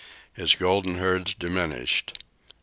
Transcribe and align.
His 0.33 0.55
golden 0.55 0.95
herds 0.97 1.35
diminished. 1.35 2.17